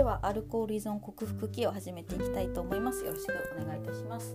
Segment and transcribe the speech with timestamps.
[0.00, 3.04] ではアルコール依存克服記を始めていきたいと思います。
[3.04, 4.34] よろしくお願いいたします。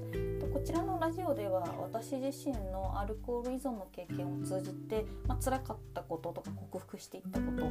[0.65, 7.69] ちらのラジオでは私自身のアルコール依存の経験を通じて、まあ、辛かったこととか克服していったことあ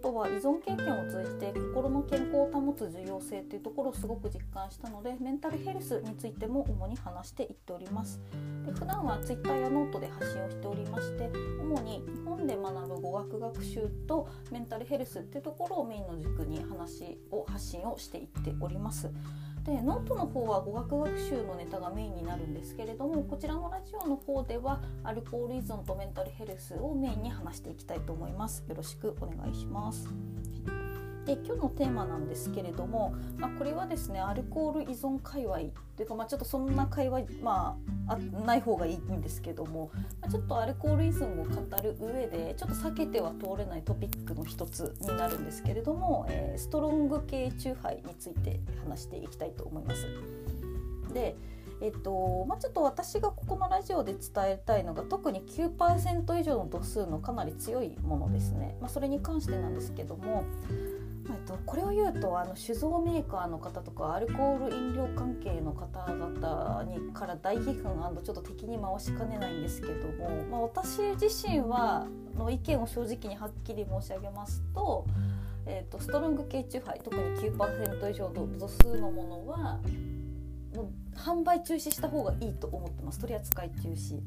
[0.00, 8.20] とは依存経験を通じて心の健康を保つ重要性というところをすごく実感したのでメンタルヘルスについても主に話していっております
[8.64, 11.28] で普段は Twitter やノートで発信をしておりまして
[11.60, 19.10] 主に日本で学ぶ語学学習とメンタルヘルスっていうところをメインの軸に話を発信をしていっております。
[19.66, 28.64] でノートの方は語学学習のネタがメインになるんですけれどもこちらのラジオの方ではアルコール依存とメンタルヘルスをメインに話していきたいと思います。
[28.68, 30.08] よろしくお願いします。
[31.26, 35.58] で今日のテーマなんですけれども、まあ、これはですねアルコール依存界隈
[35.96, 50.06] というか、まあ、ちょっとそんな会話、まあ、あない方がいいんですけども、まあ、ちょっとアルコール依存を語る上でちょっと避けては通れないトピックの一つになるんですけれども、えー、ストロング系チューハイについて話していきたいと思います。
[51.12, 51.36] で
[51.82, 60.44] えっとまあ、ちょっと私がここのラジオで伝えたいのが特に9%以上の度数のかなり強いものですね、まあ、それに関してなんですけども
[61.46, 75.06] と、これを言うとあの酒造メーカーの方とかアルコール飲料関係の方々にから大批判ちょっと敵に回しかねないんですけども、まあ、私自身はの意見を正直にはっきり申し上げますと,、
[75.66, 79.80] えっとストロング系チューハイ特に9%以上の度数のものは
[80.74, 84.20] もう販売中止した方がいいと思ってます取り扱い中止。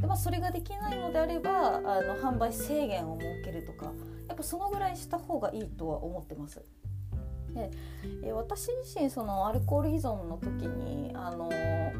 [0.00, 3.92] でまあ、それができないのであればあの販売制限を設けるとか
[4.32, 6.64] やっぱそのぐらいした方がいいとは思ってます。
[7.54, 7.70] で
[8.24, 11.50] え私自身そのアルコール依存の時にあの、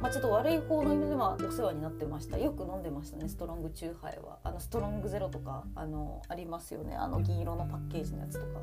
[0.00, 2.38] まあ、ちょっと悪い方の意味ではお世話になってました。
[2.38, 4.38] よく飲んでましたねストロングチューハイは。
[4.44, 6.96] あのストロングゼロとかあのありますよね。
[6.96, 8.60] あの銀色のパッケージのやつとか。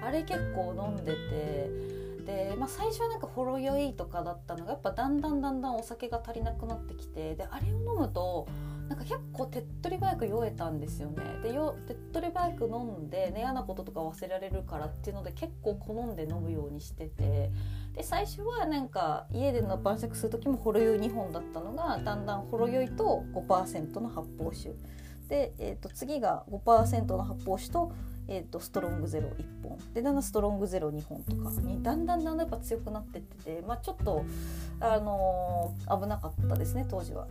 [0.00, 1.98] あれ結構飲んでて。
[2.24, 7.34] で、まあ、最初はなんかほろ酔いとかだったのがやっぱだんだんだんだんお酒が足りなくなってきて。
[7.34, 8.46] であれを飲むと
[8.88, 11.22] なんか結構手っ取り早く酔えたんですよね。
[11.42, 17.50] でよ手っ取り早く飲んで、ね、嫌なこととか忘れられるからっていうので結構好んで飲むようにしてて。
[17.98, 24.74] で最初はなんか家での晩酌する時もほろ酔い2本だったのがだんだんほろ酔いと5%の発泡酒。
[25.28, 27.92] で、えー、と次が5%の発泡酒と,、
[28.28, 29.78] えー、とストロングゼロ1本。
[29.94, 34.24] でだんだんストロングゼロ2本とかにだんだんだんだんやっぱ強くなってってて、まあ、ちょっと、
[34.80, 37.26] あのー、危なかったですね当時は。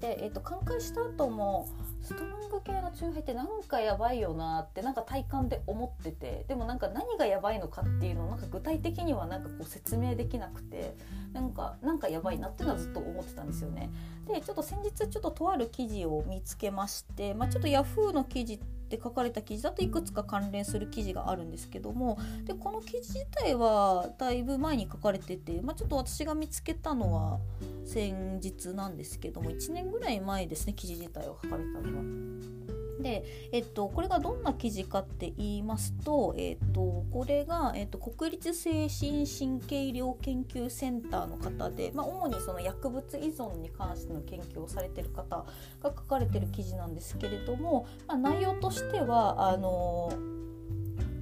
[0.00, 1.68] で、えーと、寛解した後も
[2.02, 10.96] ストロング系の中平ってなんかやばいよなってなんか体感で思っててでもなんか何がやばいのかっていうのをなんか具体的にはなんかこう説明できなくて
[11.32, 13.90] なんかなんかやばいなっていうのはずっと思ってたんですよね。
[14.26, 18.58] でちょっと先日ちょっととある記事を見つけまして、まあ、ちょっと Yahoo の記事
[18.90, 27.38] って書かれた記事だといくつか関連する記事があるんですけどもでこの記事自体はだいぶ前に書かれてて、まあ、ちょっと私が見つけたのは
[27.84, 32.79] 先日なんですけども1年ぐらい前ですね記事自体を書かれたのは。
[33.02, 45.44] で、えっと、これがどんな記事かって言いますと、えっと、これが、えっと、国立精神神経医療研究センターの方で、まあ、主にその薬物依存に関しての研究をされてる方が
[45.84, 50.12] 書かれてる記事なんですけれども、まあ、内容としてはあの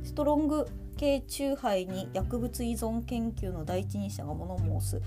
[0.05, 0.67] ストロング
[0.97, 5.01] 系チューハイに薬物依存研究の第一人者が物申す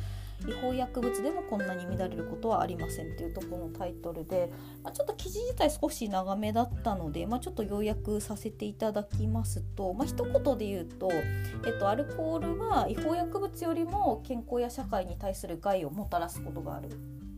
[0.48, 4.52] 違法薬物でもこんなに乱れることはありませんっていうところのタイトルで、
[4.84, 11.10] まあ、ちょっと記事自体少し長めだったので、まあ、ちょっと要約させていただきますと、まあ、一言で言うと、
[11.66, 16.90] えっと、アルコールは違法薬物よりも健康や社会に対する害をもたらすことがある。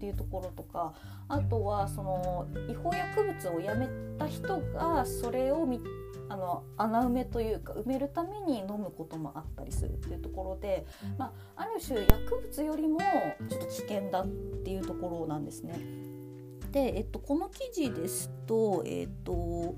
[0.04, 0.94] っていうところとか
[1.30, 3.88] あとはその違法薬物をやめ
[4.20, 5.80] た人がそれを見
[6.28, 10.86] あの穴埋めというか埋めるために飲むこともあったりするっていうところで、
[11.18, 13.00] まあ、ある種薬物よりも
[13.48, 15.80] ちょっと危険だっていうところなんですね。
[16.72, 19.76] で、えっと、この記事ですとえっと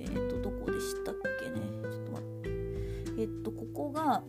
[0.00, 1.60] えっとどこでしたっけね？
[1.82, 2.50] ちょっと待って
[3.22, 4.24] えっとここが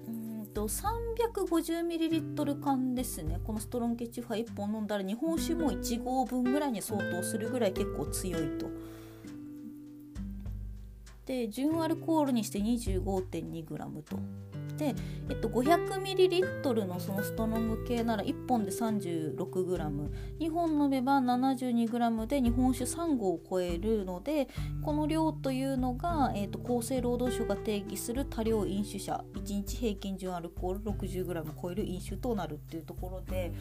[0.58, 8.66] と 350ml 缶ですねこのストロンケチファ1本飲んだら日本酒も1合分ぐらいに相当するぐらい結構強いと。
[11.28, 14.18] で純アルコールにして 25.2g と。
[14.78, 14.96] で、
[15.30, 24.48] えっと、500ml のそのストロング系なら1本で 36g2 本飲めば 72g で日本酒3合を超えるので
[24.84, 33.52] この量というのが、えっと、厚生労働省が定義する多量飲酒者1日平均純アルコール 60g を超える飲酒となるっていうところで。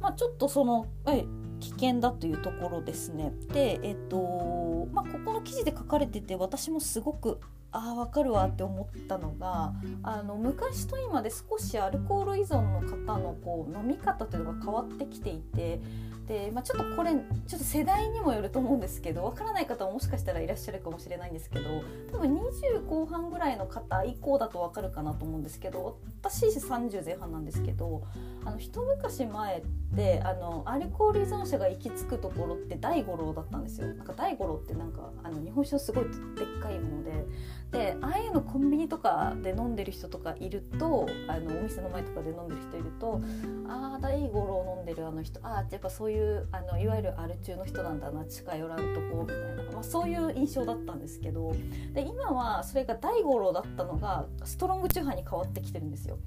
[0.00, 1.24] まあ、ちょっとその、え
[1.60, 3.32] 危険だというところですね。
[3.52, 7.38] で、えっとまあ、ここの記事で書かれてて私もすごく
[7.72, 9.72] あ分かるわって思ったのが
[10.02, 15.80] あの昔と今で少しアルコール依存の方のこう飲み方というのが変わってきていて
[16.26, 17.18] で、まあ、ちょっとこれちょ
[17.56, 21.82] っと世代にもよると思うんですけどわからない方ももしかしたらいらっしゃるかもしれないんですけど
[22.12, 28.04] 多分20後半ぐらいの方以降だとわかるかなと思うんですけど私30前半なんですけど
[28.44, 29.62] あの一昔前っ
[29.94, 33.88] てあのアルコール依存者が行き着くところって大五郎だったんですよ。
[33.88, 37.26] なんか大五郎ってなんかあの日本酒のすごいでっかいもので
[37.72, 43.20] でああいうのコンビニとかで飲んでる人とかいるとあのお店の前とかで飲んでる人いると
[43.66, 51.54] ああ大五郎飲んでるあの人ああやっぱそういうあのいわゆるアル中の人なんだな近寄らんとこみたいな、まあ、そういう印象だったんですけど
[51.94, 56.18] で今はそれが大五郎だったのがストロングチューハイに変わってきてるんですよ。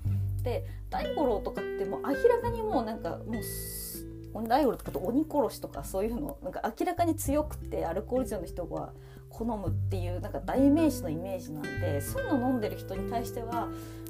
[0.42, 3.44] で大五郎とかってもう明らかにもうなんかもう
[4.44, 8.92] 大五郎とかと鬼殺しとかそういうのなんか明らかに強くてアルコール依存の人が
[9.30, 13.68] 好むっていうなんか代名詞のイメージなんでそういうの飲んでる人に対しては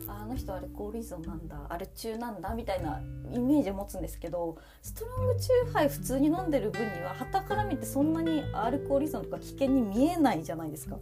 [0.08, 3.02] あの人アルコール依存なんだアル中なんだみたいな
[3.34, 10.98] イメージを持つんですけどストロングチューハイ普通に飲んでる分には旗から見てそんなにアルコール依存とか危険に見えないじゃないですか。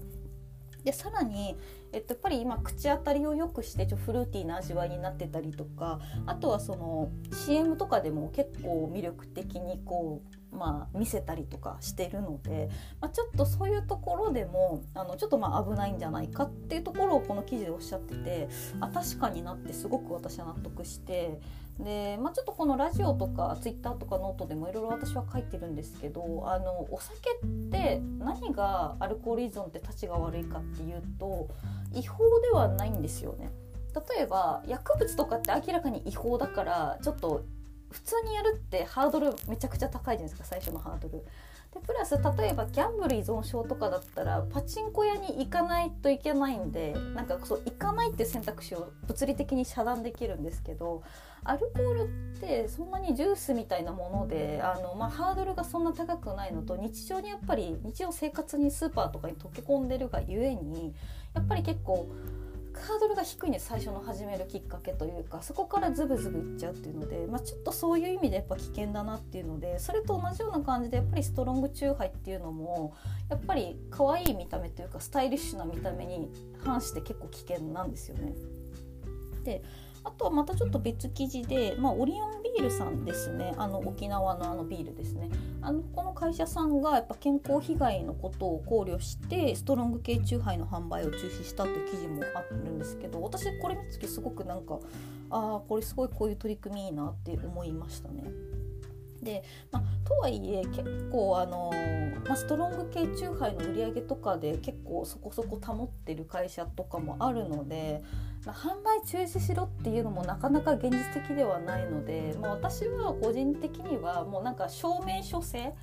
[0.83, 1.55] でさらに、
[1.91, 7.09] えっと、やっぱり今口当たりを良くしてちょフルーティーな味わいになってたりとかあとはその
[7.45, 12.69] CM とかでも結構魅力的にこうまあ、見せたりとかしてるので、
[13.01, 21.39] まあ、ちょっとそういうところでもあのちょっとまあ危ないんじゃないかっていうところをこの記事でおっしゃっててあ確かになってすごく私は納得して
[21.79, 31.49] で、まあ、ちょっとこのラジオとかツイッターとかノートでもいろいろ私は書いてるんですけどあのお酒って何がアルコール依存ってたちが悪いかっていうと
[31.93, 33.51] 違法ではないんですよね。
[34.15, 37.45] 例えば薬物とかって明らかに違法だからちょっと
[37.93, 41.23] 普通にやるってハードルめちゃくちゃ高いじゃないですか最初のハードル。
[41.73, 51.01] でプラス例えばギャンブル依存症とかだったらパチンコ屋に行かないといけないんでなんかそう行かないって選択肢を物理的に遮断できるんですけど
[51.43, 60.93] アルコールってそんなにジュースみたいなものであの、まあ、ハードルがそんな高くないのと日常にやっぱり日常生活にスーパーとかに溶け込んでるがゆえに
[61.33, 62.07] やっぱり結構
[62.81, 72.93] ハードルが低いね最初の始めるきっかけというかそこからズブズブいっちゃうっていうので、まあ、ちょっとそういう意味でやっぱ危険だなっていうのでそれと同じような感じでやっぱりストロングチューハイっていうのも
[73.29, 76.31] やっぱり可愛い見た目というかスタイリッシュな見た目に
[76.63, 78.33] 反して結構危険なんですよね。
[79.43, 79.63] で
[80.05, 85.29] あとはまたちょっと別記事で、まあ、オリオンビールさんですねあの沖縄のあのビールですね
[85.61, 94.79] あのこの会社さんがやっぱ健康被害のことを考慮してストロング系チューハイの販売を中止したという記事もあるんですけど私これ見つけすごくなんか
[95.29, 98.23] ああこれすごいこういう取り組みいいなって思いましたね。
[99.23, 101.71] で、まあ、とはいえ結構あの、
[102.25, 108.03] まあ、ストロング系チューハイの売り上げとかで結構そこそこ保ってる会社とかもあるので、
[108.45, 115.73] まあ、販売中止しろっていうのもなかなか現実的ではないので、まあ、私は個人的にはもうなんか証明書制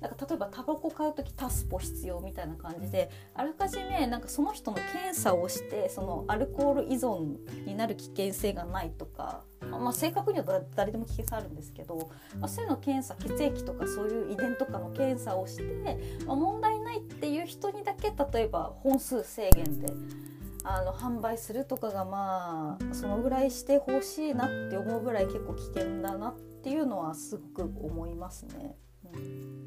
[0.00, 7.36] なんか例えばタバコ買う時タスポ必要みたいな感じであらかじめなんかその人の検査をしてそのアルコール依存
[7.66, 19.92] になる危険性がないとか、まあ、正確には誰でも危険性あるんですけど、まあ、そういうの検査血液とかそういう遺伝とかの検査をして、まあ、問題ないっていう人にだけ例えば本数制限で。
[20.64, 28.76] あの販売するとかがまあそのぐらいしてほしいなって思うぐらい結構危険だなっていうのはすごく思いますね。
[29.14, 29.60] うん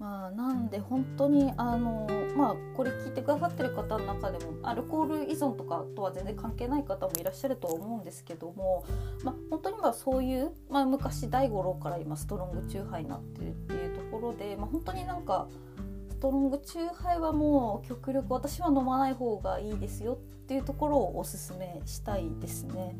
[0.00, 8.86] まあ、なんで本当にあの、まあ、これ聞いてくださってる方の中でもアルコール依存とかとは全然関係ない方もいらっしゃるとは思うんですけども、
[9.22, 15.48] まあ、本当にまあそういう、まあ、昔大五郎から今ストロングチューハイになってるっていうところで、まあ、本当になんかス
[16.20, 22.94] トロングチューハイはもう極力私は飲まない方がいいですよっていうところをおすすめしたいですね。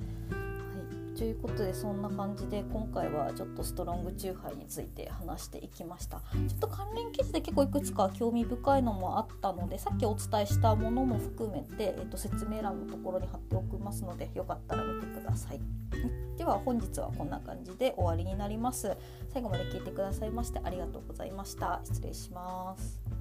[1.20, 6.22] ということでそんな感じで今回はちょっとストロングチューハイについて話していきました。
[6.48, 15.60] ちょっと関連記事で結構いくつか興味深いのもあったのでさっきお伝えしたものも含めて、えっと、説明欄のところに貼っておきますのでよかったら見てください。
[16.38, 18.96] では本日はこんな感じで終わりになります。
[19.30, 21.82] 最後まで聞いてくださいましてありがとうございました。
[21.84, 23.19] 失礼します。